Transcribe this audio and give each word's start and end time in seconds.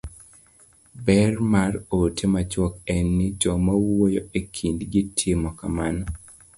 ber 1.05 1.33
mar 1.53 1.71
ote 1.99 2.23
machuok 2.33 2.73
en 2.95 3.05
ni 3.17 3.27
joma 3.41 3.73
wuoyo 3.83 4.21
e 4.39 4.39
kindgi 4.55 5.01
timo 5.17 5.49
kamano 5.59 6.03